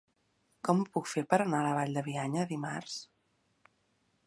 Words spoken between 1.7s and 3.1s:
Vall de Bianya dimarts?